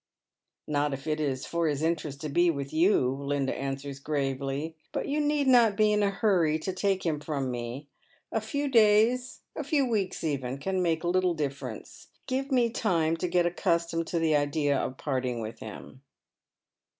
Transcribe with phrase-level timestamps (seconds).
[0.67, 4.73] "Not if it is for his interest to be with you," Linda answers gi avely."
[4.93, 7.87] But you need not be in a hurry to take him from me.
[8.31, 12.07] A few days— a few weeks even— can make little difference.
[12.25, 16.01] Give me time to get accustomed to the idea of parting with him."